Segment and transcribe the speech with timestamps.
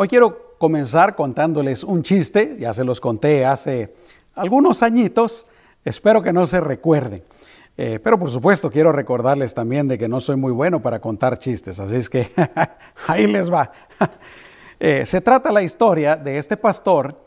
[0.00, 3.94] Hoy quiero comenzar contándoles un chiste, ya se los conté hace
[4.36, 5.48] algunos añitos,
[5.84, 7.24] espero que no se recuerden.
[7.76, 11.40] Eh, pero por supuesto quiero recordarles también de que no soy muy bueno para contar
[11.40, 12.30] chistes, así es que
[13.08, 13.72] ahí les va.
[14.80, 17.20] Eh, se trata la historia de este pastor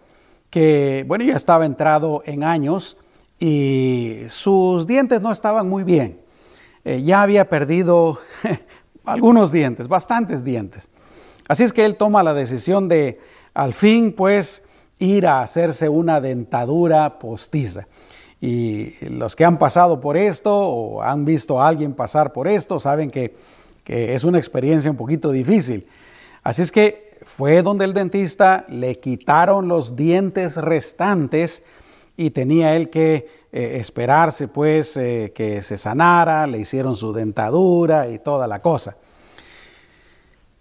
[0.49, 2.97] que, bueno, ya estaba entrado en años
[3.37, 6.21] y sus dientes no estaban muy bien.
[6.85, 8.21] Eh, ya había perdido
[9.03, 10.89] algunos dientes, bastantes dientes.
[11.51, 13.19] Así es que él toma la decisión de,
[13.53, 14.63] al fin, pues,
[14.99, 17.87] ir a hacerse una dentadura postiza.
[18.39, 22.79] Y los que han pasado por esto o han visto a alguien pasar por esto
[22.79, 23.35] saben que,
[23.83, 25.85] que es una experiencia un poquito difícil.
[26.41, 31.63] Así es que fue donde el dentista le quitaron los dientes restantes
[32.15, 38.07] y tenía él que eh, esperarse pues eh, que se sanara, le hicieron su dentadura
[38.07, 38.95] y toda la cosa.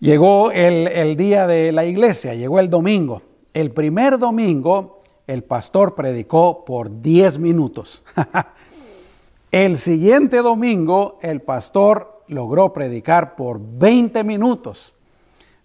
[0.00, 3.20] Llegó el, el día de la iglesia, llegó el domingo.
[3.52, 8.02] El primer domingo el pastor predicó por 10 minutos.
[9.50, 14.94] el siguiente domingo el pastor logró predicar por 20 minutos.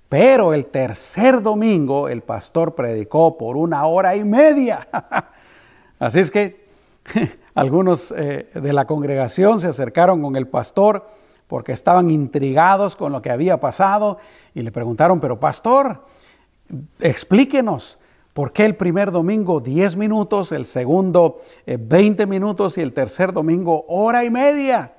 [0.09, 4.87] Pero el tercer domingo el pastor predicó por una hora y media.
[5.99, 6.67] Así es que
[7.55, 11.07] algunos eh, de la congregación se acercaron con el pastor
[11.47, 14.17] porque estaban intrigados con lo que había pasado
[14.53, 16.03] y le preguntaron, pero pastor,
[16.99, 17.99] explíquenos,
[18.33, 23.31] ¿por qué el primer domingo 10 minutos, el segundo 20 eh, minutos y el tercer
[23.31, 24.93] domingo hora y media?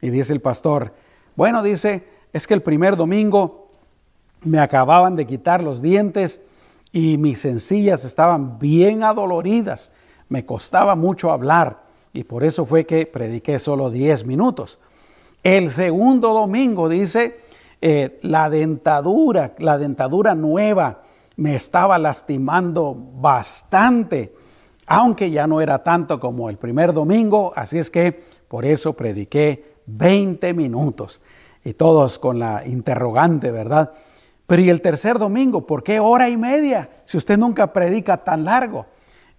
[0.00, 0.94] Y dice el pastor,
[1.36, 3.70] bueno, dice, es que el primer domingo
[4.42, 6.40] me acababan de quitar los dientes
[6.90, 9.92] y mis encías estaban bien adoloridas.
[10.28, 14.78] Me costaba mucho hablar y por eso fue que prediqué solo 10 minutos.
[15.42, 17.40] El segundo domingo dice,
[17.80, 21.02] eh, la dentadura, la dentadura nueva
[21.36, 24.34] me estaba lastimando bastante,
[24.86, 29.78] aunque ya no era tanto como el primer domingo, así es que por eso prediqué
[29.86, 31.20] 20 minutos.
[31.64, 33.92] Y todos con la interrogante, ¿verdad?
[34.46, 35.66] Pero ¿y el tercer domingo?
[35.66, 36.88] ¿Por qué hora y media?
[37.04, 38.86] Si usted nunca predica tan largo.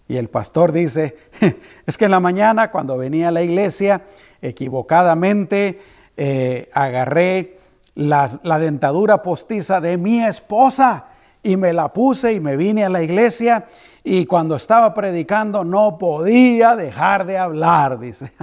[0.08, 1.16] Y el pastor dice,
[1.86, 4.04] es que en la mañana cuando venía a la iglesia,
[4.42, 5.80] equivocadamente
[6.18, 7.58] eh, agarré
[7.96, 11.06] la, la dentadura postiza de mi esposa
[11.44, 13.66] y me la puse y me vine a la iglesia
[14.04, 18.34] y cuando estaba predicando no podía dejar de hablar, dice.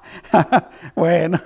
[0.94, 1.40] bueno,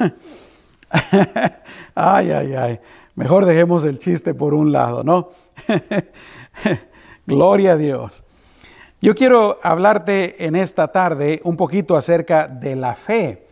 [1.94, 2.81] ay, ay, ay.
[3.15, 5.31] Mejor dejemos el chiste por un lado, ¿no?
[7.27, 8.25] Gloria a Dios.
[9.00, 13.47] Yo quiero hablarte en esta tarde un poquito acerca de la fe.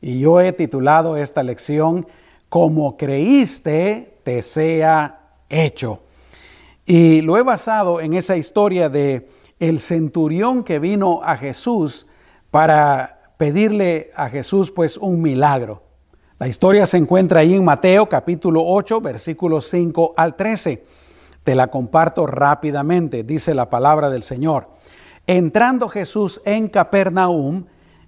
[0.00, 2.06] Y yo he titulado esta lección
[2.48, 6.00] Como creíste, te sea hecho.
[6.86, 9.28] Y lo he basado en esa historia de
[9.60, 12.06] el centurión que vino a Jesús
[12.50, 15.82] para pedirle a Jesús pues un milagro.
[16.38, 20.82] La historia se encuentra ahí en Mateo capítulo 8, versículos 5 al 13.
[21.44, 24.68] Te la comparto rápidamente, dice la palabra del Señor.
[25.26, 27.66] Entrando Jesús en Capernaum,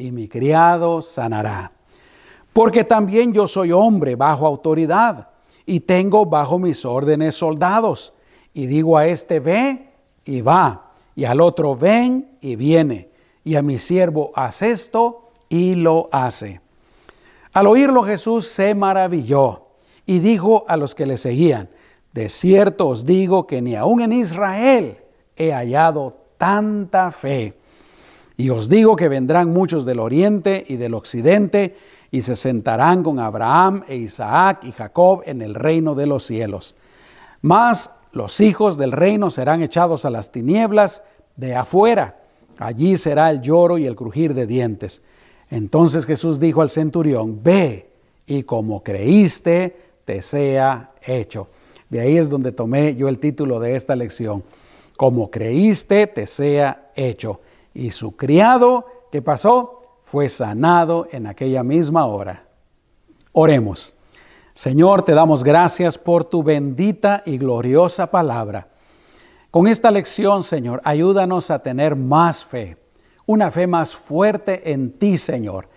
[0.00, 1.72] y mi criado sanará.
[2.52, 5.28] Porque también yo soy hombre bajo autoridad
[5.66, 8.12] y tengo bajo mis órdenes soldados.
[8.52, 9.90] Y digo a este ve
[10.24, 13.10] y va, y al otro ven y viene,
[13.44, 16.60] y a mi siervo haz esto y lo hace.
[17.52, 19.66] Al oírlo Jesús se maravilló
[20.06, 21.68] y dijo a los que le seguían,
[22.12, 24.98] de cierto os digo que ni aun en Israel
[25.36, 27.59] he hallado tanta fe.
[28.40, 31.76] Y os digo que vendrán muchos del oriente y del occidente
[32.10, 36.74] y se sentarán con Abraham e Isaac y Jacob en el reino de los cielos.
[37.42, 41.02] Mas los hijos del reino serán echados a las tinieblas
[41.36, 42.16] de afuera.
[42.56, 45.02] Allí será el lloro y el crujir de dientes.
[45.50, 47.90] Entonces Jesús dijo al centurión, ve
[48.26, 49.76] y como creíste,
[50.06, 51.48] te sea hecho.
[51.90, 54.44] De ahí es donde tomé yo el título de esta lección.
[54.96, 57.40] Como creíste, te sea hecho.
[57.74, 59.96] Y su criado, ¿qué pasó?
[60.00, 62.46] Fue sanado en aquella misma hora.
[63.32, 63.94] Oremos.
[64.54, 68.68] Señor, te damos gracias por tu bendita y gloriosa palabra.
[69.50, 72.76] Con esta lección, Señor, ayúdanos a tener más fe,
[73.26, 75.68] una fe más fuerte en ti, Señor,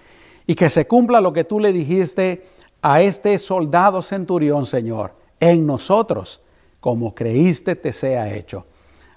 [0.46, 2.46] y que se cumpla lo que tú le dijiste
[2.82, 6.42] a este soldado centurión, Señor, en nosotros,
[6.80, 8.66] como creíste te sea hecho.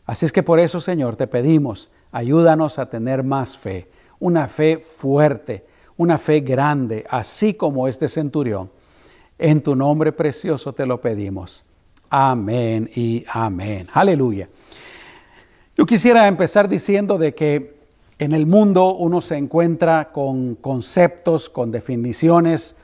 [0.07, 3.89] Así es que por eso, Señor, te pedimos, ayúdanos a tener más fe,
[4.21, 5.67] una fe fuerte,
[5.97, 8.71] una fe grande, así como este centurión.
[9.39, 11.65] En tu nombre precioso te lo pedimos.
[12.09, 13.89] Amén y amén.
[13.93, 14.49] Aleluya.
[15.77, 17.77] Yo quisiera empezar diciendo de que
[18.19, 22.77] en el mundo uno se encuentra con conceptos, con definiciones,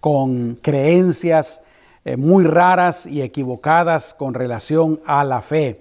[0.00, 1.62] con creencias
[2.04, 5.78] eh, muy raras y equivocadas con relación a la fe.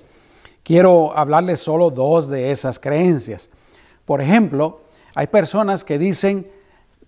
[0.64, 3.50] Quiero hablarles solo dos de esas creencias.
[4.06, 4.82] Por ejemplo,
[5.16, 6.50] hay personas que dicen,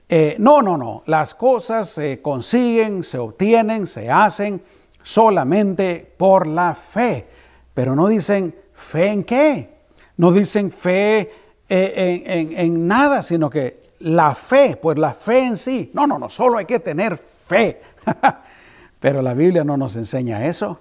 [0.09, 4.61] eh, no, no, no, las cosas se consiguen, se obtienen, se hacen
[5.01, 7.27] solamente por la fe,
[7.73, 9.69] pero no dicen fe en qué,
[10.17, 11.31] no dicen fe
[11.69, 16.19] eh, en, en nada, sino que la fe, pues la fe en sí, no, no,
[16.19, 17.81] no, solo hay que tener fe.
[18.99, 20.79] Pero la Biblia no nos enseña eso.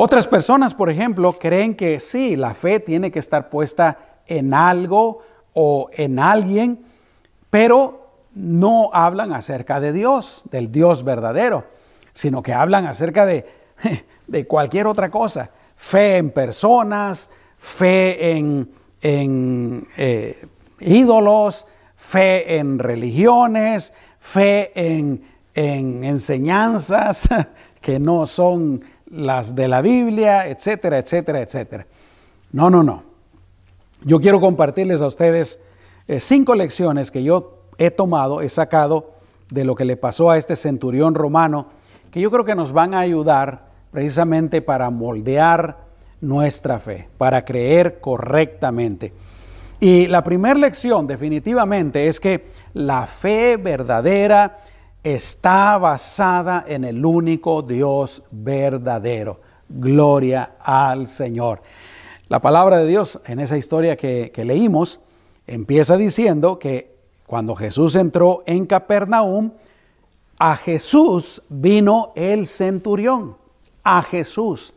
[0.00, 3.98] Otras personas, por ejemplo, creen que sí, la fe tiene que estar puesta
[4.28, 5.22] en algo
[5.54, 6.84] o en alguien,
[7.50, 11.64] pero no hablan acerca de Dios, del Dios verdadero,
[12.12, 13.44] sino que hablan acerca de,
[14.28, 15.50] de cualquier otra cosa.
[15.74, 17.28] Fe en personas,
[17.58, 18.68] fe en,
[19.02, 20.46] eh,
[20.78, 21.66] ídolos,
[21.96, 25.24] fe en religiones, fe en
[25.56, 27.28] enseñanzas
[27.80, 31.86] que no son las de la Biblia, etcétera, etcétera, etcétera.
[32.52, 33.02] No, no, no.
[34.02, 35.60] Yo quiero compartirles a ustedes
[36.06, 39.12] eh, cinco lecciones que yo he tomado, he sacado
[39.50, 41.66] de lo que le pasó a este centurión romano,
[42.10, 45.78] que yo creo que nos van a ayudar precisamente para moldear
[46.20, 49.12] nuestra fe, para creer correctamente.
[49.80, 54.58] Y la primera lección definitivamente es que la fe verdadera
[55.02, 59.40] está basada en el único Dios verdadero.
[59.68, 61.62] Gloria al Señor.
[62.28, 65.00] La palabra de Dios en esa historia que, leímos
[65.46, 66.94] empieza diciendo que
[67.26, 69.52] cuando Jesús entró en Capernaum,
[70.38, 73.36] a Jesús vino el centurión,
[73.82, 74.74] a Jesús.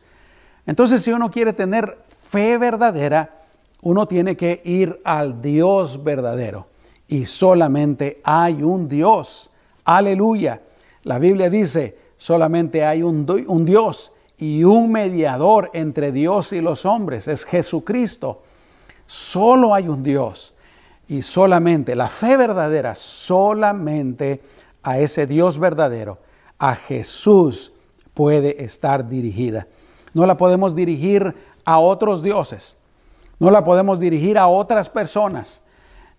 [0.65, 3.41] Entonces, si uno quiere tener fe verdadera,
[3.81, 6.67] uno tiene que ir al Dios verdadero.
[7.07, 9.50] Y solamente hay un Dios.
[9.85, 10.61] Aleluya.
[11.03, 13.25] La Biblia dice, solamente hay un,
[13.65, 18.43] Dios y un mediador entre Dios y los hombres, es Jesucristo.
[19.07, 20.53] Solo hay un Dios
[21.07, 24.41] y solamente la fe verdadera, solamente
[24.83, 26.19] a ese Dios verdadero,
[26.59, 27.73] a Jesús
[28.13, 29.67] puede estar dirigida.
[30.13, 31.35] No la podemos dirigir
[31.65, 32.77] a otros dioses,
[33.39, 35.63] no la podemos dirigir a otras personas,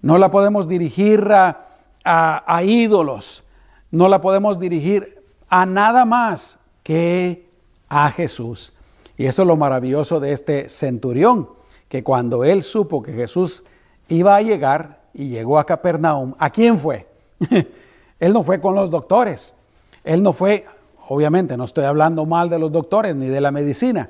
[0.01, 3.45] no la podemos dirigir a ídolos,
[3.93, 7.47] no la podemos dirigir a nada más que
[7.89, 8.73] a Jesús.
[9.17, 11.51] Y esto es lo maravilloso de este centurión,
[11.89, 13.63] que cuando él supo que Jesús
[14.09, 17.07] iba a llegar y llegó a Capernaum, ¿a quién fue?
[18.19, 19.55] él no fue con los doctores,
[20.03, 20.65] él no fue,
[21.09, 24.09] obviamente no estoy hablando mal de los doctores ni de la medicina,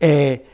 [0.00, 0.46] eh,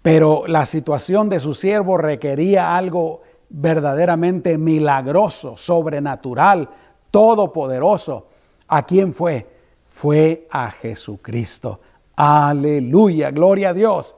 [0.00, 6.68] pero la situación de su siervo requería algo verdaderamente milagroso, sobrenatural,
[7.16, 8.26] todopoderoso.
[8.68, 9.46] ¿A quién fue?
[9.88, 11.80] Fue a Jesucristo.
[12.14, 14.16] Aleluya, gloria a Dios.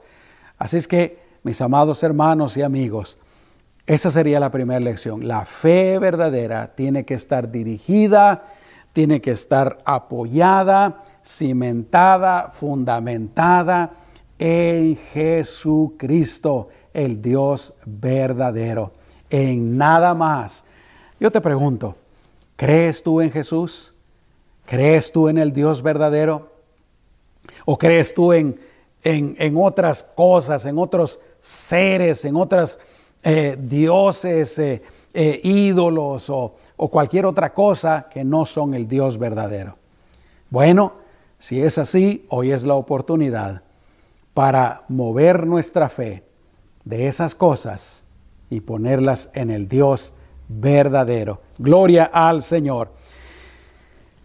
[0.57, 3.17] Así es que, mis amados hermanos y amigos,
[3.85, 5.29] esa sería la primera lección.
[5.29, 8.43] La fe verdadera tiene que estar dirigida,
[8.91, 13.91] tiene que estar apoyada, cimentada, fundamentada
[14.37, 18.91] en Jesucristo, el Dios verdadero,
[19.29, 20.65] en nada más.
[21.17, 21.95] Yo te pregunto,
[22.59, 23.93] ¿Crees tú en Jesús?
[24.65, 26.51] ¿Crees tú en el Dios verdadero?
[27.63, 28.59] ¿O crees tú en,
[29.01, 32.77] en, otras cosas, en otros seres, en otros
[33.23, 34.81] eh, dioses, eh,
[35.13, 39.77] eh, ídolos o, o cualquier otra cosa que no son el Dios verdadero?
[40.49, 40.95] Bueno,
[41.37, 43.63] si es así, hoy es la oportunidad
[44.33, 46.25] para mover nuestra fe
[46.83, 48.03] de esas cosas
[48.49, 50.11] y ponerlas en el Dios
[50.49, 51.41] verdadero.
[51.57, 52.91] Gloria al Señor.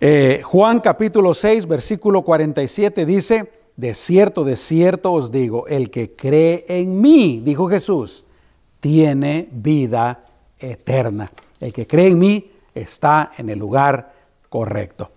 [0.01, 6.17] Eh, Juan capítulo 6, versículo 47 dice, de cierto, de cierto os digo, el que
[6.17, 8.25] cree en mí, dijo Jesús,
[8.81, 10.25] tiene vida
[10.59, 11.31] eterna.
[11.61, 14.13] El que cree en mí está en el lugar
[14.49, 15.11] correcto.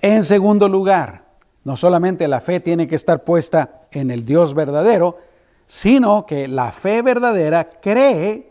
[0.00, 1.24] En segundo lugar,
[1.64, 5.18] no solamente la fe tiene que estar puesta en el Dios verdadero,
[5.66, 8.48] sino que la fe verdadera cree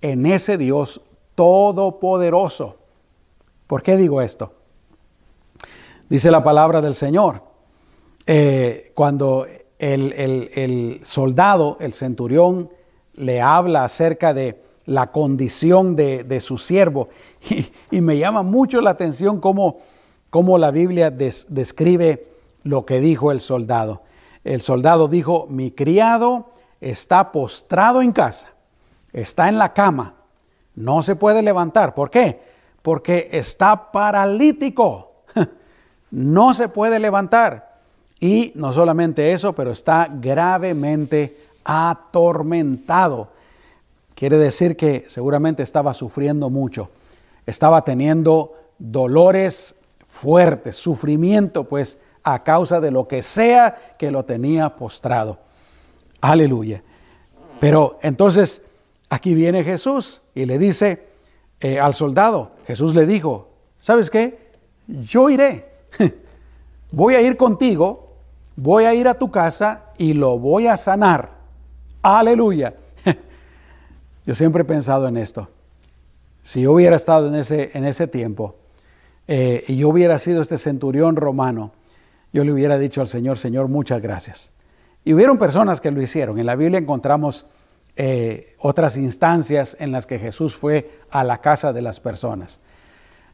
[0.00, 1.00] en ese Dios
[1.38, 2.78] todopoderoso.
[3.68, 4.54] ¿Por qué digo esto?
[6.08, 7.42] Dice la palabra del Señor,
[8.26, 9.46] eh, cuando
[9.78, 12.70] el, soldado, el centurión,
[13.14, 17.08] le habla acerca de la condición de, su siervo,
[17.92, 19.78] y, me llama mucho la atención cómo,
[20.30, 22.26] cómo la Biblia describe
[22.64, 24.02] lo que dijo el soldado.
[24.42, 28.48] El soldado dijo, mi criado está postrado en casa,
[29.12, 30.17] está en la cama,
[30.78, 31.94] no se puede levantar.
[31.94, 32.40] ¿Por qué?
[32.82, 35.12] Porque está paralítico,
[36.10, 37.78] no se puede levantar.
[38.20, 43.28] Y no solamente eso, pero está gravemente atormentado.
[44.14, 46.90] Quiere decir que seguramente estaba sufriendo mucho,
[47.46, 54.76] estaba teniendo dolores fuertes, sufrimiento, pues a causa de lo que sea que lo tenía
[54.76, 55.38] postrado.
[56.20, 56.82] Aleluya.
[57.60, 58.62] Pero entonces
[59.10, 61.08] aquí viene Jesús y le dice
[61.60, 64.48] eh, al soldado, Jesús le dijo, ¿sabes qué?
[64.86, 65.68] Yo iré,
[66.92, 68.14] voy a ir contigo,
[68.56, 71.30] voy a ir a tu casa y lo voy a sanar.
[72.02, 72.74] Aleluya.
[74.26, 75.48] Yo siempre he pensado en esto.
[76.42, 78.54] Si yo hubiera estado en ese, en ese tiempo
[79.26, 81.72] eh, y yo hubiera sido este centurión romano,
[82.32, 84.50] yo le hubiera dicho al Señor, Señor, muchas gracias.
[85.04, 86.38] Y hubieron personas que lo hicieron.
[86.38, 87.44] En la Biblia encontramos
[88.00, 92.60] eh, otras instancias en las que Jesús fue a la casa de las personas.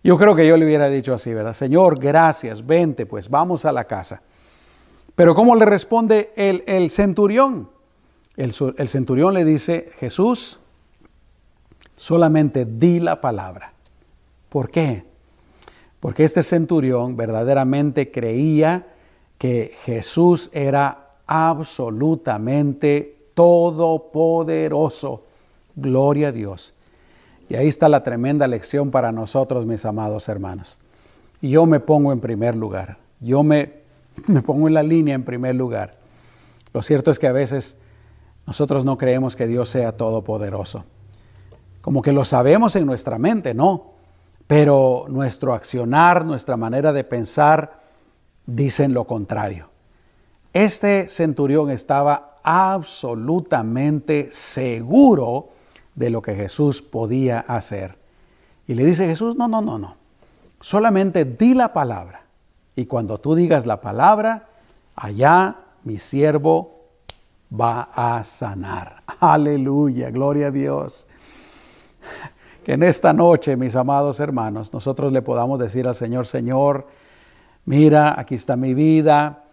[0.02, 1.52] Yo creo que yo le hubiera dicho así, ¿verdad?
[1.52, 4.22] Señor, gracias, vente, pues vamos a la casa.
[5.14, 7.68] Pero ¿cómo le responde el, centurión?
[8.38, 10.60] El, el centurión le dice, Jesús,
[11.94, 13.74] solamente di la palabra.
[14.48, 15.04] ¿Por qué?
[16.00, 18.86] Porque este centurión verdaderamente creía
[19.36, 25.24] que Jesús era absolutamente todopoderoso.
[25.76, 26.74] Gloria a Dios.
[27.48, 30.78] Y ahí está la tremenda lección para nosotros, mis amados hermanos.
[31.40, 32.96] Y yo me pongo en primer lugar.
[33.20, 33.74] Yo me,
[34.26, 35.96] me pongo en la línea en primer lugar.
[36.72, 37.76] Lo cierto es que a veces
[38.46, 40.84] nosotros no creemos que Dios sea todopoderoso.
[41.80, 43.92] Como que lo sabemos en nuestra mente, no.
[44.46, 47.80] Pero nuestro accionar, nuestra manera de pensar,
[48.46, 49.70] dicen lo contrario.
[50.52, 55.48] Este centurión estaba absolutamente seguro
[55.94, 57.96] de lo que Jesús podía hacer.
[58.68, 59.96] Y le dice Jesús, no, no, no, no.
[60.60, 62.22] Solamente di la palabra.
[62.76, 64.48] Y cuando tú digas la palabra,
[64.94, 66.80] allá mi siervo
[67.52, 69.02] va a sanar.
[69.20, 71.06] Aleluya, gloria a Dios.
[72.64, 76.86] Que en esta noche, mis amados hermanos, nosotros le podamos decir al Señor, Señor,
[77.66, 79.44] mira, aquí está mi vida,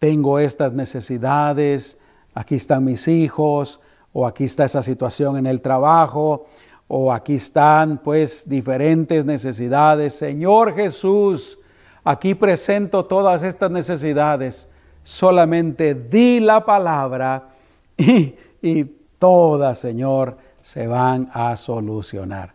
[0.00, 1.96] tengo estas necesidades,
[2.36, 3.80] aquí están mis hijos,
[4.12, 6.44] o aquí está esa situación en el trabajo,
[6.86, 10.14] o aquí están pues diferentes necesidades.
[10.14, 11.58] Señor Jesús,
[12.04, 14.68] aquí presento todas estas necesidades.
[15.02, 17.48] Solamente di la palabra
[17.96, 18.84] y, y
[19.18, 22.52] todas, Señor, se van a solucionar.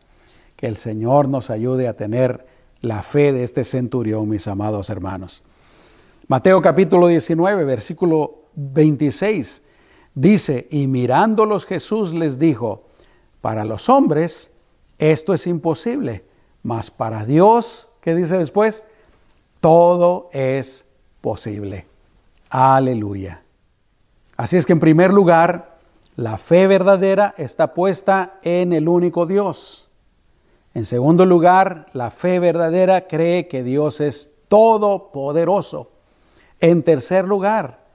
[0.56, 2.46] Que el Señor nos ayude a tener
[2.82, 5.42] la fe de este centurión, mis amados hermanos.
[6.28, 9.64] Mateo capítulo 19, versículo 26
[10.16, 12.84] dice, y mirándolos Jesús les dijo,
[13.42, 14.52] para los hombres
[14.98, 16.24] esto es imposible,
[16.64, 18.86] mas para Dios, ¿qué dice después?
[19.60, 20.86] Todo es
[21.22, 21.88] posible.
[22.50, 23.42] Aleluya.
[24.38, 25.78] Así es que en primer lugar,
[26.16, 29.90] la fe verdadera está puesta en el único Dios.
[30.74, 35.92] En segundo lugar, la fe verdadera cree que Dios es todopoderoso.
[36.60, 37.86] En tercer lugar,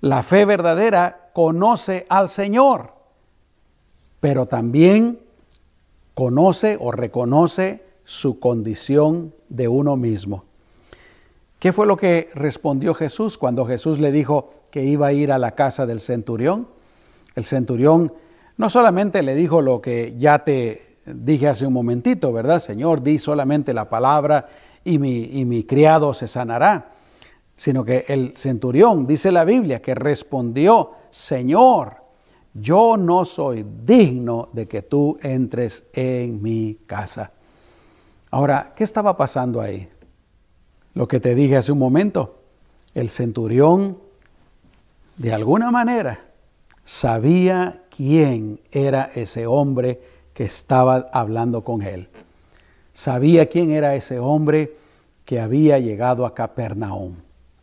[0.00, 2.94] la fe verdadera conoce al Señor,
[4.20, 5.18] pero también
[6.14, 10.44] conoce o reconoce su condición de uno mismo.
[11.58, 15.36] ¿Qué fue lo que respondió Jesús cuando Jesús le dijo que iba a ir a
[15.36, 16.68] la casa del centurión?
[17.34, 18.14] El centurión
[18.56, 22.60] no solamente le dijo lo que ya te dije hace un momentito, ¿verdad?
[22.60, 24.48] Señor, di solamente la palabra
[24.84, 26.95] y mi, y mi criado se sanará
[27.56, 32.02] sino que el centurión, dice la Biblia, que respondió, Señor,
[32.52, 37.32] yo no soy digno de que tú entres en mi casa.
[38.30, 39.88] Ahora, ¿qué estaba pasando ahí?
[40.94, 42.40] Lo que te dije hace un momento,
[42.94, 43.98] el centurión,
[45.16, 46.26] de alguna manera,
[46.84, 50.00] sabía quién era ese hombre
[50.32, 52.08] que estaba hablando con él.
[52.92, 54.76] Sabía quién era ese hombre
[55.24, 57.16] que había llegado a Capernaum.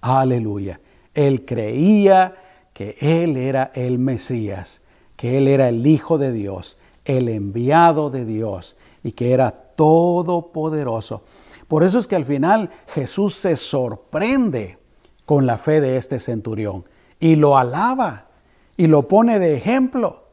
[0.04, 0.82] Aleluya.
[1.14, 2.36] Él creía
[2.74, 4.82] que Él era el Mesías,
[5.16, 11.24] que Él era el Hijo de Dios, el enviado de Dios y que era todopoderoso.
[11.70, 14.78] Por eso es que al final Jesús se sorprende
[15.26, 16.84] con la fe de este centurión
[17.20, 18.28] y lo alaba
[18.76, 20.26] y lo pone de ejemplo,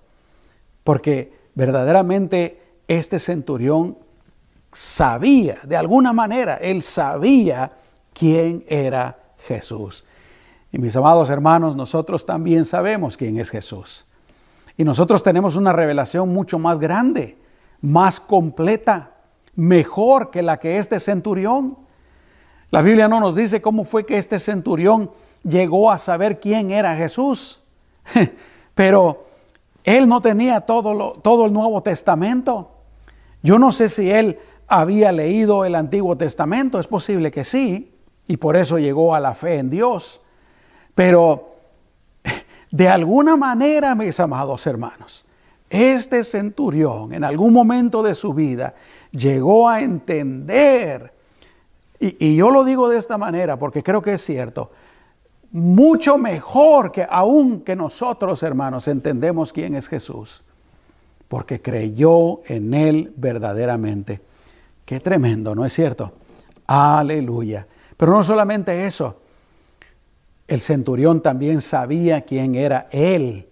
[0.82, 3.98] porque verdaderamente este centurión
[4.72, 7.70] sabía, de alguna manera, él sabía
[8.12, 9.20] quién era
[9.54, 10.04] Jesús.
[10.72, 14.06] Y mis amados hermanos, nosotros también sabemos quién es Jesús.
[14.76, 17.36] Y nosotros tenemos una revelación mucho más grande,
[17.80, 19.16] más completa,
[19.56, 21.76] mejor que la que este centurión.
[22.70, 25.10] La Biblia no nos dice cómo fue que este centurión
[25.42, 27.62] llegó a saber quién era Jesús,
[28.74, 29.26] pero
[29.82, 32.70] él no tenía todo, todo el Nuevo Testamento.
[33.42, 34.38] Yo no sé si él
[34.68, 37.92] había leído el Antiguo Testamento, es posible que sí,
[38.30, 40.20] y por eso llegó a la fe en Dios.
[40.94, 41.56] Pero
[42.70, 45.24] de alguna manera, mis amados hermanos,
[45.68, 48.74] este centurión en algún momento de su vida
[49.10, 51.12] llegó a entender,
[51.98, 54.70] y, yo lo digo de esta manera porque creo que es cierto,
[55.50, 60.44] mucho mejor que aún que nosotros, hermanos, entendemos quién es Jesús,
[61.26, 64.20] porque creyó en Él verdaderamente.
[64.84, 66.12] Qué tremendo, ¿no es cierto?
[66.68, 67.66] Aleluya.
[68.00, 69.20] Pero no solamente eso,
[70.48, 73.46] el centurión también sabía quién era Él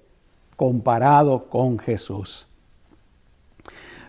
[0.57, 2.49] comparado con Jesús.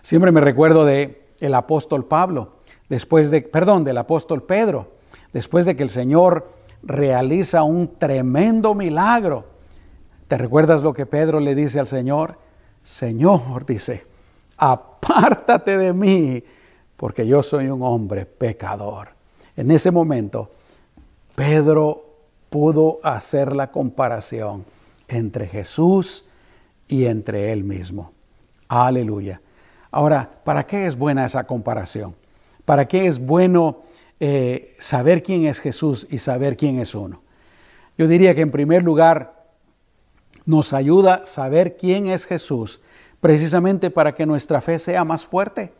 [0.00, 2.54] Siempre me recuerdo de el apóstol Pablo,
[2.88, 4.94] después de, perdón, del apóstol Pedro,
[5.34, 6.50] después de que el Señor
[6.82, 9.44] realiza un tremendo milagro.
[10.26, 12.38] ¿Te recuerdas lo que Pedro le dice al Señor?
[12.82, 14.06] Señor, dice,
[14.56, 16.42] apártate de mí,
[16.96, 19.19] porque yo soy un hombre pecador.
[19.56, 20.50] En ese momento,
[21.34, 22.04] Pedro
[22.48, 24.64] pudo hacer la comparación
[25.08, 26.24] entre Jesús
[26.88, 28.12] y entre Él mismo.
[28.68, 29.40] Aleluya.
[29.90, 32.14] Ahora, ¿para qué es buena esa comparación?
[32.64, 33.80] ¿Para qué es bueno
[34.20, 37.22] eh, saber quién es Jesús y saber quién es uno?
[37.98, 39.44] Yo diría que en primer lugar
[40.46, 42.80] nos ayuda saber quién es Jesús
[43.20, 45.72] precisamente para que nuestra fe sea más fuerte,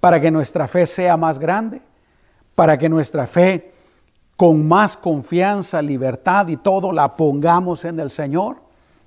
[0.00, 1.80] para que nuestra fe sea más grande,
[2.56, 3.70] para que nuestra fe
[4.36, 8.56] con más confianza, libertad y todo la pongamos en el Señor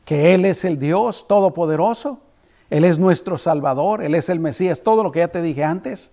[0.06, 2.22] que Él es el Dios Todopoderoso,
[2.70, 6.12] Él es nuestro Salvador, Él es el Mesías, todo lo que ya te dije antes.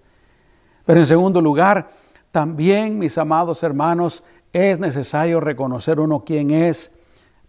[0.85, 1.89] Pero en segundo lugar,
[2.31, 4.23] también, mis amados hermanos,
[4.53, 6.91] es necesario reconocer uno quién es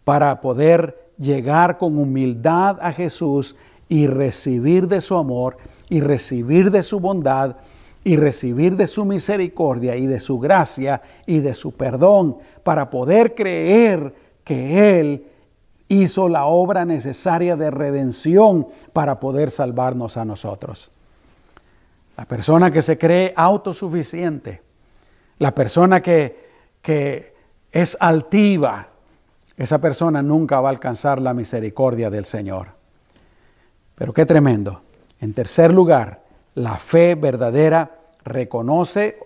[0.04, 3.56] para poder llegar con humildad a Jesús
[3.90, 5.58] y recibir de su amor
[5.90, 7.58] y recibir de su bondad
[8.08, 13.36] y recibir de su misericordia y de su gracia y de su perdón para poder
[13.36, 14.16] creer
[14.46, 15.28] que Él
[15.90, 20.90] hizo la obra necesaria de redención para poder salvarnos a nosotros.
[22.16, 24.62] La persona que se cree autosuficiente,
[25.40, 26.48] la persona que,
[26.82, 27.34] que
[27.74, 28.88] es altiva,
[29.58, 32.68] esa persona nunca va a alcanzar la misericordia del Señor.
[33.96, 34.82] Pero qué tremendo.
[35.20, 36.22] En tercer lugar,
[36.58, 39.20] la fe verdadera reconoce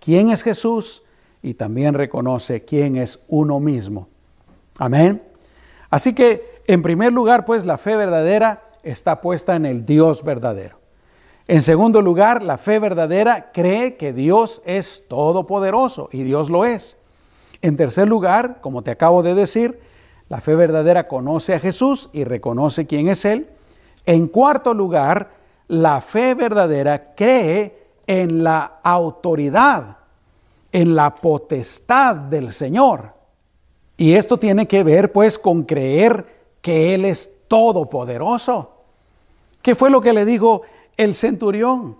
[0.00, 1.02] quién es Jesús
[1.42, 4.08] y también reconoce quién es uno mismo.
[4.78, 5.22] Amén.
[5.88, 10.78] Así que, en primer lugar, pues la fe verdadera está puesta en el Dios verdadero.
[11.48, 16.98] En segundo lugar, la fe verdadera cree que Dios es todopoderoso y Dios lo es.
[17.62, 19.80] En tercer lugar, como te acabo de decir,
[20.28, 23.48] la fe verdadera conoce a Jesús y reconoce quién es Él.
[24.04, 29.96] En cuarto lugar, la fe verdadera cree en la autoridad,
[30.72, 33.12] en la potestad del Señor.
[33.96, 36.26] Y esto tiene que ver pues con creer
[36.60, 38.72] que Él es todopoderoso.
[39.62, 40.62] ¿Qué fue lo que le dijo
[40.96, 41.96] el centurión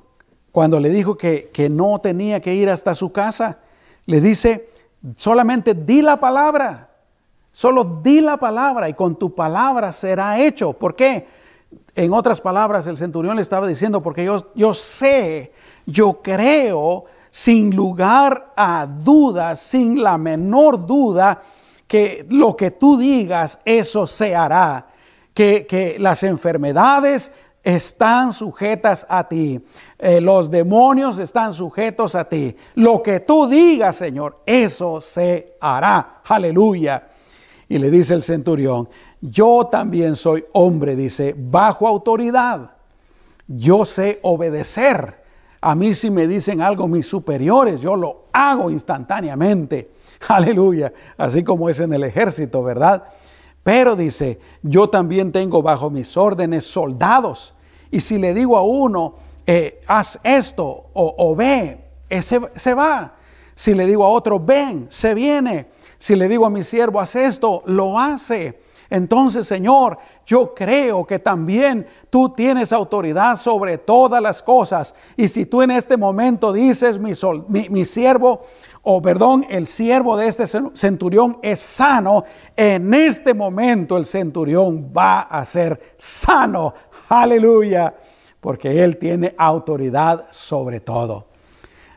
[0.53, 3.59] cuando le dijo que, que no tenía que ir hasta su casa?
[4.07, 4.69] Le dice,
[5.17, 6.91] solamente di la palabra,
[7.53, 10.73] solo di la palabra y con tu palabra será hecho.
[10.73, 11.27] ¿Por qué?
[11.95, 15.53] En otras palabras, el centurión le estaba diciendo, porque yo, yo sé,
[15.87, 21.43] yo creo sin lugar a dudas, sin la menor duda,
[21.89, 24.87] que lo que tú digas, eso se hará.
[25.35, 27.33] Que, las enfermedades
[27.65, 29.61] están sujetas a ti.
[29.99, 32.55] Eh, los demonios están sujetos a ti.
[32.77, 36.21] Lo que tú digas, Señor, eso se hará.
[36.25, 37.09] Aleluya.
[37.69, 38.89] Y le dice el centurión,
[39.27, 42.77] yo también soy hombre, dice, bajo autoridad.
[43.49, 45.23] Yo sé obedecer.
[45.63, 49.91] A mí si me dicen algo mis superiores, yo lo hago instantáneamente.
[50.29, 50.93] Aleluya.
[51.17, 53.05] Así como es en el ejército, ¿verdad?
[53.63, 57.55] Pero dice, yo también tengo bajo mis órdenes soldados.
[57.91, 59.15] Y si le digo a uno,
[59.47, 63.15] eh, haz esto o, ve, ese se va.
[63.55, 65.69] Si le digo a otro, ven, se viene.
[65.97, 68.59] Si le digo a mi siervo, haz esto, lo hace.
[68.95, 74.95] Entonces, Señor, yo creo que también tú tienes autoridad sobre todas las cosas.
[75.17, 77.11] Y si tú en este momento dices, mi,
[77.71, 78.43] mi, siervo,
[78.83, 82.23] o perdón, el siervo de este centurión es sano,
[82.55, 86.73] en este momento el centurión va a ser sano.
[87.09, 87.97] Aleluya.
[88.39, 91.27] Porque él tiene autoridad sobre todo.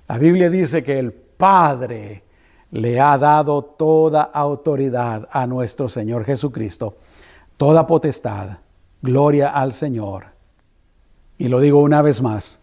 [0.07, 2.23] La Biblia dice que el Padre
[2.71, 6.97] le ha dado toda autoridad a nuestro Señor Jesucristo
[7.57, 8.59] toda potestad,
[9.01, 10.27] gloria al Señor.
[11.37, 12.59] Y lo digo una vez más,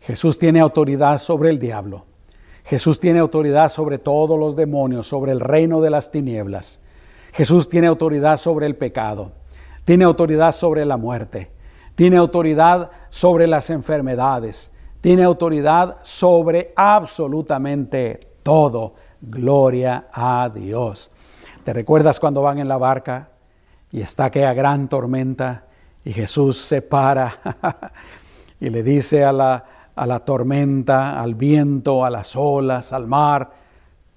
[0.00, 2.06] Jesús tiene autoridad sobre el diablo.
[2.64, 6.80] Jesús tiene autoridad sobre todos los demonios, sobre el reino de las tinieblas.
[7.32, 9.32] Jesús tiene autoridad sobre el pecado.
[9.84, 11.50] Tiene autoridad sobre la muerte.
[11.94, 14.70] Tiene autoridad sobre las enfermedades.
[15.00, 18.94] Tiene autoridad sobre absolutamente todo.
[19.20, 21.10] Gloria a Dios.
[21.64, 23.28] ¿Te recuerdas cuando van en la barca?
[23.90, 25.64] y está aquella gran tormenta
[26.04, 27.92] y Jesús se para
[28.60, 33.50] y le dice a la, a la tormenta, al viento, a las olas, al mar,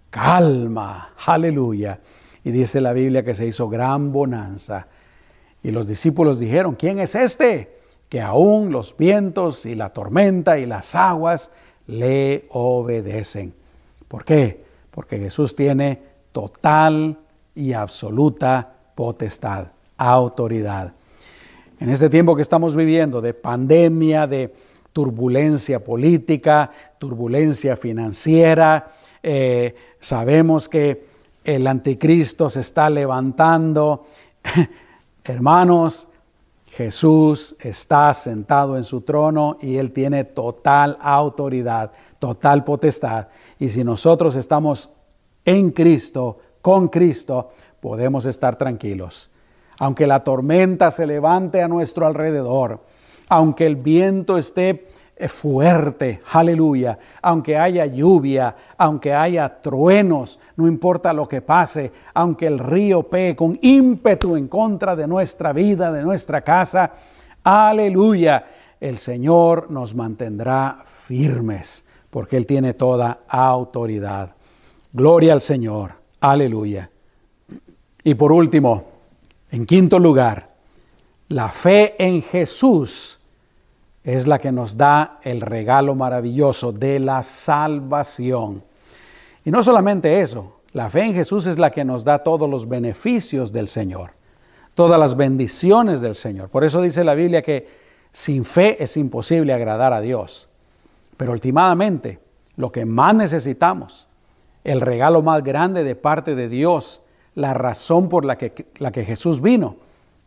[0.10, 2.00] calma, aleluya.
[2.44, 4.88] Y dice la Biblia que se hizo gran bonanza.
[5.64, 7.80] Y los discípulos dijeron, ¿quién es este?
[8.10, 11.52] Que aún los vientos y la tormenta y las aguas
[11.88, 13.54] le obedecen.
[14.08, 14.66] ¿Por qué?
[14.92, 16.02] Porque Jesús tiene
[16.32, 17.18] total
[17.56, 20.94] y absoluta potestad, autoridad.
[21.80, 24.54] En este tiempo que estamos viviendo de pandemia, de
[24.94, 28.90] turbulencia política, turbulencia financiera,
[29.24, 31.06] eh, sabemos que
[31.44, 34.06] el anticristo se está levantando.
[35.24, 36.08] Hermanos,
[36.70, 43.28] Jesús está sentado en su trono y Él tiene total autoridad, total potestad.
[43.62, 44.90] Y si nosotros estamos
[45.46, 49.30] en Cristo, con Cristo, podemos estar tranquilos.
[49.78, 52.80] Aunque la tormenta se levante a nuestro alrededor,
[53.30, 61.14] aunque el viento esté eh, fuerte, aleluya, aunque haya lluvia, aunque haya truenos, no importa
[61.14, 66.02] lo que pase, aunque el río pegue con ímpetu en contra de nuestra vida, de
[66.02, 66.94] nuestra casa,
[67.44, 68.44] aleluya,
[68.80, 74.36] el Señor nos mantendrá firmes, porque Él tiene toda autoridad.
[74.94, 76.92] Gloria al Señor, aleluya.
[78.04, 78.84] Y por último,
[79.50, 80.52] en quinto lugar,
[81.30, 83.20] la fe en Jesús
[84.04, 88.64] es la que nos da el regalo maravilloso de la salvación.
[89.46, 92.68] Y no solamente eso, la fe en Jesús es la que nos da todos los
[92.68, 94.12] beneficios del Señor,
[94.76, 96.50] todas las bendiciones del Señor.
[96.50, 97.68] Por eso dice la Biblia que
[98.12, 100.50] sin fe es imposible agradar a Dios.
[101.18, 102.20] Pero últimamente,
[102.56, 104.08] lo que más necesitamos,
[104.64, 107.02] el regalo más grande de parte de Dios,
[107.36, 109.78] la razón por la que, la que Jesús vino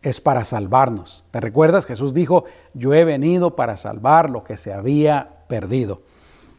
[0.03, 1.25] es para salvarnos.
[1.31, 1.87] ¿Te recuerdas?
[1.87, 2.44] Jesús dijo,
[2.75, 6.03] yo he venido para salvar lo que se había perdido.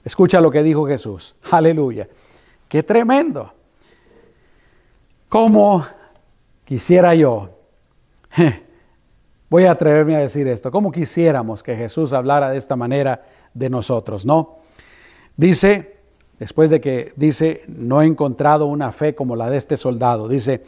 [0.04, 1.36] Escucha lo que dijo Jesús.
[1.52, 2.08] Aleluya.
[2.68, 3.54] Qué tremendo.
[5.30, 5.86] ¿Cómo
[6.64, 7.50] quisiera yo?
[9.50, 10.72] Voy a atreverme a decir esto.
[10.72, 13.24] ¿Cómo quisiéramos que Jesús hablara de esta manera
[13.56, 14.28] de nosotros?
[14.28, 14.60] ¿No?
[15.36, 15.96] Dice
[16.40, 20.64] después de que dice, no he encontrado una fe como la de este soldado, dice,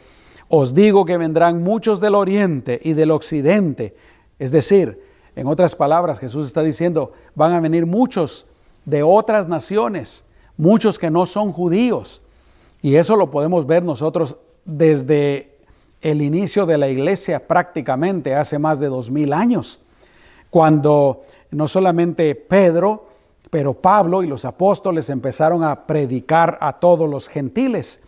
[0.48, 3.94] os digo que vendrán muchos del oriente y del occidente.
[4.38, 5.02] Es decir,
[5.36, 8.46] en otras palabras, Jesús está diciendo, van a venir muchos
[8.86, 10.24] de otras naciones,
[10.56, 12.22] muchos que no son judíos.
[12.80, 15.58] Y eso lo podemos ver nosotros desde
[16.00, 19.80] el inicio de la iglesia prácticamente hace más de dos mil años,
[20.48, 23.08] cuando no solamente Pedro,
[23.50, 28.00] pero Pablo y los apóstoles empezaron a predicar a todos los gentiles.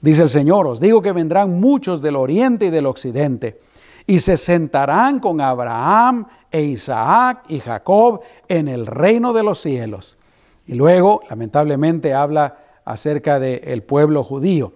[0.00, 3.60] Dice el Señor, os digo que vendrán muchos del oriente y del occidente
[4.06, 10.18] y se sentarán con Abraham e Isaac y Jacob en el reino de los cielos.
[10.66, 14.72] Y luego, lamentablemente, habla acerca del pueblo judío.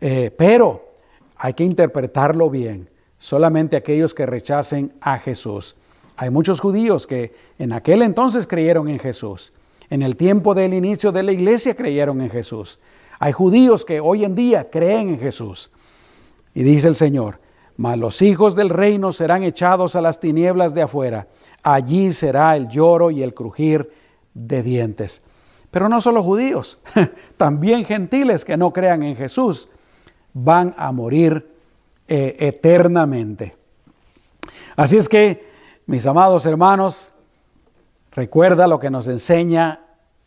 [0.00, 0.92] Eh, pero
[1.36, 2.88] hay que interpretarlo bien.
[3.18, 5.76] Solamente aquellos que rechacen a Jesús.
[6.16, 9.52] Hay muchos judíos que en aquel entonces creyeron en Jesús.
[9.90, 12.78] En el tiempo del inicio de la iglesia creyeron en Jesús.
[13.18, 15.70] Hay judíos que hoy en día creen en Jesús.
[16.54, 17.40] Y dice el Señor,
[17.76, 21.28] mas los hijos del reino serán echados a las tinieblas de afuera.
[21.62, 23.90] Allí será el lloro y el crujir
[24.34, 25.22] de dientes.
[25.70, 26.78] Pero no solo judíos,
[27.36, 29.68] también gentiles que no crean en Jesús
[30.34, 31.50] van a morir
[32.08, 33.56] eh, eternamente.
[34.76, 35.51] Así es que,
[35.86, 37.12] mis amados hermanos,
[38.12, 39.80] recuerda lo que nos enseña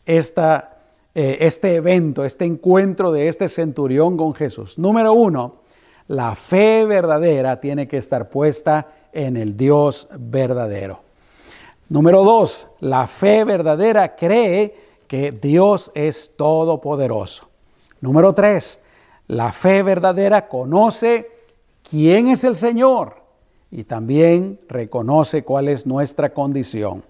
[0.04, 0.78] esta,
[1.14, 4.78] eh, este evento, este encuentro de este centurión con Jesús.
[4.78, 5.62] Número uno,
[6.08, 11.00] la fe verdadera tiene que estar puesta en el Dios verdadero.
[11.88, 14.74] Número dos, la fe verdadera cree
[15.08, 17.48] que Dios es todopoderoso.
[18.00, 18.80] Número tres,
[19.26, 21.30] la fe verdadera conoce
[21.82, 23.25] quién es el Señor
[23.76, 27.04] y también reconoce cuál es nuestra condición.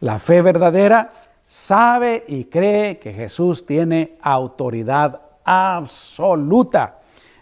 [0.00, 1.12] La fe verdadera
[1.44, 7.00] sabe y cree que Jesús tiene autoridad absoluta.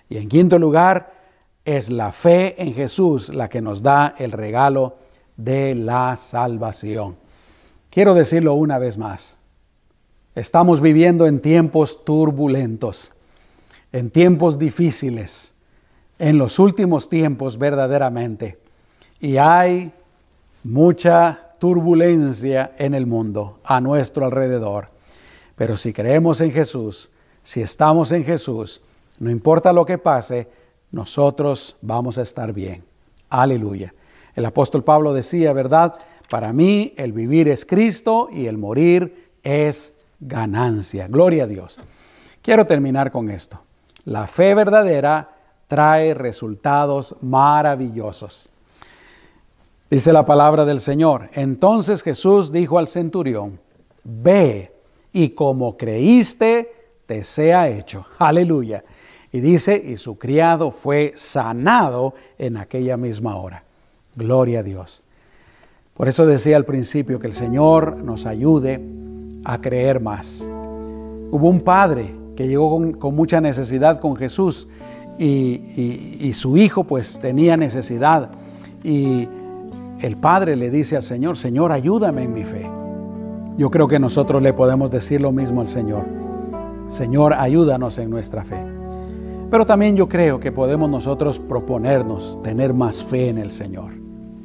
[0.09, 1.15] Y en quinto lugar,
[1.65, 4.97] es la fe en Jesús la que nos da el regalo
[5.37, 7.15] de la salvación.
[7.89, 9.39] Quiero decirlo una vez más.
[10.35, 13.13] Estamos viviendo en tiempos turbulentos,
[13.93, 15.55] en tiempos difíciles,
[16.19, 18.59] en los últimos tiempos verdaderamente.
[19.21, 19.93] Y hay
[20.65, 24.89] mucha turbulencia en el mundo, a nuestro alrededor.
[25.55, 27.11] Pero si creemos en Jesús,
[27.43, 28.83] si estamos en Jesús,
[29.19, 30.49] no importa lo que pase,
[30.91, 32.85] nosotros vamos a estar bien.
[33.31, 33.95] Aleluya.
[34.35, 35.95] El apóstol Pablo decía, ¿verdad?
[36.29, 41.09] Para mí el vivir es Cristo y el morir es ganancia.
[41.09, 41.79] Gloria a Dios.
[42.43, 43.61] Quiero terminar con esto.
[44.05, 45.36] La fe verdadera
[45.69, 48.49] trae resultados maravillosos.
[49.91, 51.31] Dice la palabra del Señor.
[51.33, 53.61] Entonces Jesús dijo al centurión,
[54.03, 54.73] ve
[55.13, 56.73] y como creíste,
[57.07, 58.05] te sea hecho.
[58.19, 58.85] Aleluya.
[59.33, 63.65] Y dice, y su criado fue sanado en aquella misma hora.
[64.15, 65.03] Gloria a Dios.
[65.95, 68.81] Por eso decía al principio que el Señor nos ayude
[69.45, 70.47] a creer más.
[71.31, 74.69] Hubo un padre que llegó con, mucha necesidad con Jesús
[75.19, 78.31] y, su hijo pues tenía necesidad.
[78.83, 79.29] Y
[80.01, 82.69] el padre le dice al Señor, Señor, ayúdame en mi fe.
[83.57, 86.05] Yo creo que nosotros le podemos decir lo mismo al Señor.
[86.89, 88.63] Señor, ayúdanos en nuestra fe.
[89.51, 93.93] Pero también yo creo que podemos nosotros proponernos tener más fe en el Señor,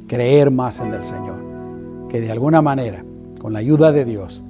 [0.08, 3.04] creer más en el Señor, que de alguna manera,
[3.40, 4.46] con la ayuda de Dios,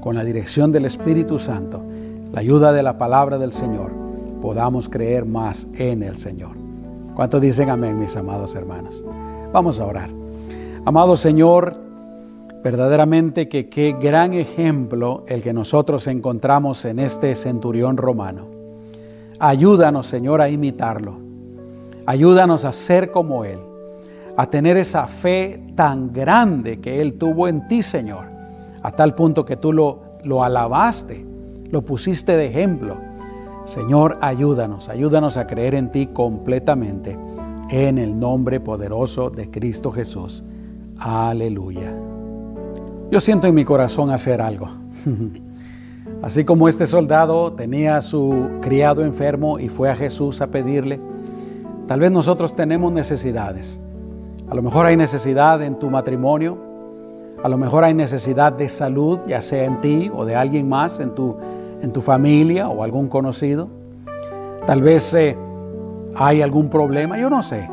[0.00, 1.82] con la dirección del Espíritu Santo,
[2.32, 4.03] la ayuda de la palabra del Señor,
[4.44, 6.50] podamos creer más en el Señor.
[7.14, 9.02] ¿Cuántos dicen amén, mis amados hermanos?
[9.54, 10.10] Vamos a orar.
[10.84, 11.74] Amado Señor,
[12.62, 18.48] verdaderamente que qué gran ejemplo el que nosotros encontramos en este centurión romano.
[19.38, 21.14] Ayúdanos, Señor, a imitarlo.
[22.04, 23.60] Ayúdanos a ser como Él,
[24.36, 28.26] a tener esa fe tan grande que Él tuvo en ti, Señor,
[28.82, 31.24] a tal punto que tú lo, lo alabaste,
[31.70, 33.13] lo pusiste de ejemplo.
[33.64, 37.16] Señor, ayúdanos, ayúdanos a creer en ti completamente,
[37.70, 40.44] en el nombre poderoso de Cristo Jesús.
[40.98, 41.92] Aleluya.
[43.10, 44.68] Yo siento en mi corazón hacer algo.
[46.22, 51.00] Así como este soldado tenía a su criado enfermo y fue a Jesús a pedirle,
[51.86, 53.80] tal vez nosotros tenemos necesidades.
[54.48, 56.58] A lo mejor hay necesidad en tu matrimonio,
[57.42, 61.00] a lo mejor hay necesidad de salud, ya sea en ti o de alguien más,
[61.00, 61.36] en tu,
[61.84, 63.68] en tu familia o algún conocido.
[64.66, 65.36] Tal vez eh,
[66.16, 67.68] hay algún problema, yo no sé,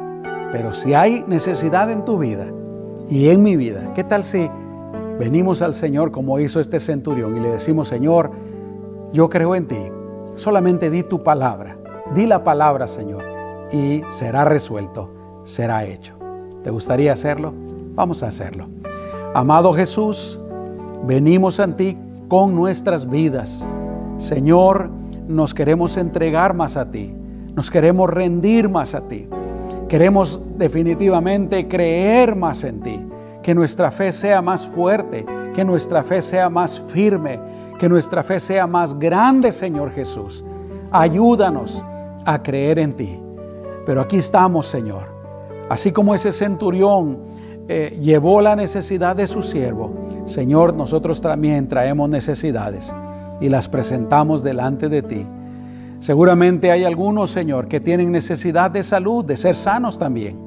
[0.51, 2.47] pero si hay necesidad en tu vida,
[3.11, 3.91] y en mi vida.
[3.93, 4.49] ¿Qué tal si
[5.19, 8.31] venimos al Señor como hizo este centurión y le decimos, Señor,
[9.11, 9.77] yo creo en ti,
[10.35, 11.77] solamente di tu palabra,
[12.15, 13.23] di la palabra, Señor,
[13.69, 15.09] y será resuelto,
[15.43, 16.15] será hecho.
[16.63, 17.53] ¿Te gustaría hacerlo?
[17.95, 18.69] Vamos a hacerlo.
[19.33, 20.39] Amado Jesús,
[21.05, 21.97] venimos a ti
[22.29, 23.67] con nuestras vidas.
[24.21, 24.91] Señor,
[25.27, 27.11] nos queremos entregar más a ti,
[27.55, 29.27] nos queremos rendir más a ti.
[29.89, 33.01] Queremos definitivamente creer más en ti,
[33.41, 37.39] que nuestra fe sea más fuerte, que nuestra fe sea más firme,
[37.79, 40.45] que nuestra fe sea más grande, Señor Jesús.
[40.91, 41.83] Ayúdanos
[42.23, 43.19] a creer en ti.
[43.87, 45.05] Pero aquí estamos, Señor.
[45.67, 47.17] Así como ese centurión
[47.67, 49.91] eh, llevó la necesidad de su siervo,
[50.25, 52.93] Señor, nosotros también traemos necesidades
[53.41, 55.25] y las presentamos delante de ti.
[55.99, 60.39] Seguramente hay algunos, Señor, que tienen necesidad de salud, de ser sanos también.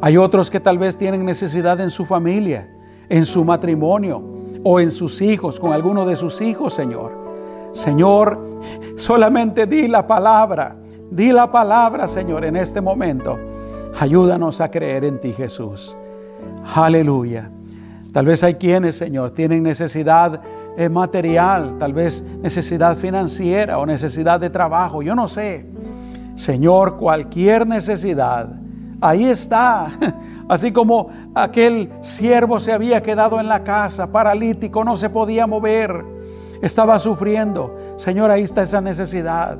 [0.00, 2.68] Hay otros que tal vez tienen necesidad en su familia,
[3.08, 4.22] en su matrimonio
[4.64, 7.12] o en sus hijos, con alguno de sus hijos, Señor.
[7.72, 8.40] Señor,
[8.96, 10.76] solamente di la palabra,
[11.10, 13.38] di la palabra, Señor, en este momento.
[13.98, 15.96] Ayúdanos a creer en ti, Jesús.
[16.74, 17.50] Aleluya.
[18.12, 20.40] Tal vez hay quienes, Señor, tienen necesidad
[20.90, 25.66] material, tal vez necesidad financiera o necesidad de trabajo, yo no sé.
[26.34, 28.48] Señor, cualquier necesidad,
[29.00, 29.90] ahí está.
[30.48, 36.04] Así como aquel siervo se había quedado en la casa, paralítico, no se podía mover,
[36.62, 37.74] estaba sufriendo.
[37.96, 39.58] Señor, ahí está esa necesidad.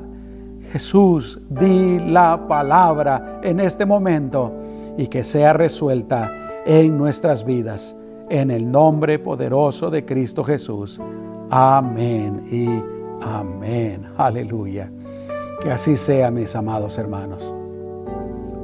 [0.71, 4.53] Jesús, di la palabra en este momento
[4.97, 6.31] y que sea resuelta
[6.65, 7.96] en nuestras vidas.
[8.29, 10.99] En el nombre poderoso de Cristo Jesús.
[11.49, 12.67] Amén y
[13.25, 14.05] amén.
[14.17, 14.91] Aleluya.
[15.61, 17.53] Que así sea, mis amados hermanos.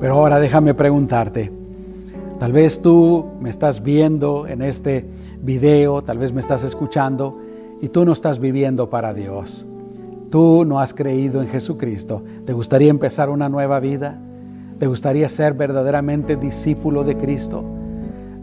[0.01, 1.49] Pero ahora déjame preguntarte.
[2.39, 5.05] Tal vez tú me estás viendo en este
[5.41, 7.39] video, tal vez me estás escuchando
[7.79, 9.65] y tú no estás viviendo para Dios.
[10.29, 12.21] Tú no has creído en Jesucristo.
[12.45, 14.19] ¿Te gustaría empezar una nueva vida?
[14.77, 17.63] ¿Te gustaría ser verdaderamente discípulo de Cristo?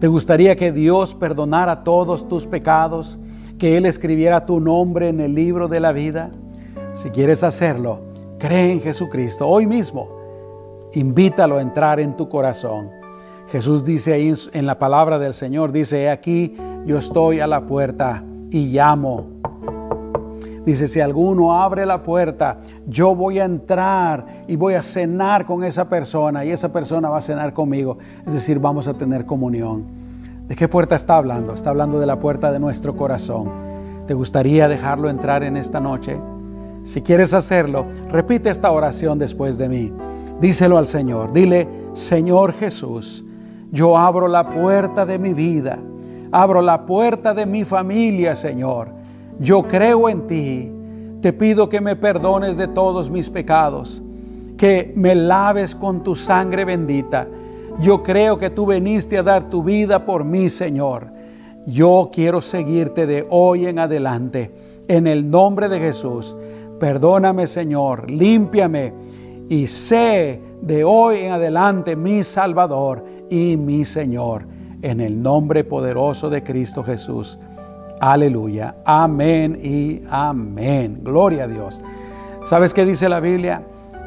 [0.01, 3.19] ¿Te gustaría que Dios perdonara todos tus pecados?
[3.59, 6.31] ¿Que Él escribiera tu nombre en el libro de la vida?
[6.95, 8.01] Si quieres hacerlo,
[8.39, 10.09] cree en Jesucristo hoy mismo.
[10.95, 12.89] Invítalo a entrar en tu corazón.
[13.49, 18.25] Jesús dice ahí en la palabra del Señor, dice, aquí yo estoy a la puerta
[18.51, 19.27] y llamo.
[20.65, 25.65] Dice, si alguno abre la puerta, yo voy a entrar y voy a cenar con
[25.65, 27.97] esa persona y esa persona va a cenar conmigo.
[28.27, 29.85] Es decir, vamos a tener comunión.
[30.47, 31.55] ¿De qué puerta está hablando?
[31.55, 33.49] Está hablando de la puerta de nuestro corazón.
[34.07, 36.19] ¿Te gustaría dejarlo entrar en esta noche?
[36.85, 39.93] Si quieres hacerlo, repite esta oración después de mí.
[40.41, 41.33] Díselo al Señor.
[41.33, 43.25] Dile, Señor Jesús,
[43.73, 45.79] yo abro la puerta de mi vida.
[46.33, 49.00] Abro la puerta de mi familia, Señor
[49.41, 50.71] yo creo en ti,
[51.23, 54.03] te pido que me perdones de todos mis pecados,
[54.59, 57.27] que me laves con tu sangre bendita.
[57.81, 61.11] Yo creo que tú viniste a dar tu vida por mí, Señor.
[61.67, 64.51] Yo quiero seguirte de hoy en adelante.
[64.89, 66.37] En el nombre de Jesús,
[66.79, 68.93] perdóname, Señor, límpiame
[69.49, 74.45] y sé de hoy en adelante mi Salvador y mi Señor.
[74.83, 77.39] En el nombre poderoso de Cristo Jesús.
[78.01, 78.77] Aleluya.
[78.87, 81.01] Amén y amén.
[81.05, 81.81] Gloria a Dios.
[82.45, 83.63] ¿Sabes qué dice la Biblia?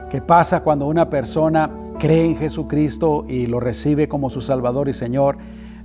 [0.10, 4.94] ¿Qué pasa cuando una persona cree en Jesucristo y lo recibe como su Salvador y
[4.94, 5.38] Señor?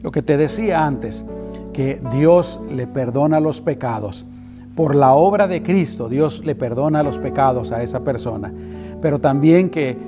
[0.02, 1.26] Lo que te decía antes,
[1.74, 4.24] que Dios le perdona los pecados.
[4.74, 8.52] Por la obra de Cristo, Dios le perdona los pecados a esa persona.
[9.02, 9.98] Pero también que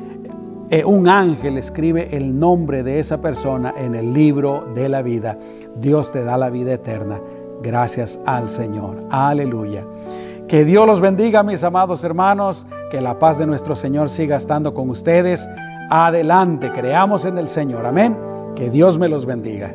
[0.71, 5.37] eh, un ángel escribe el nombre de esa persona en el libro de la vida.
[5.77, 7.21] Dios te da la vida eterna.
[7.62, 9.05] Gracias al Señor.
[9.11, 9.85] Aleluya.
[10.49, 12.66] Que Dios los bendiga, mis amados hermanos.
[12.90, 15.49] Que la paz de nuestro Señor siga estando con ustedes.
[15.90, 17.87] Adelante, creamos en el Señor.
[17.87, 18.16] Amén.
[18.57, 19.75] Que Dios me los bendiga.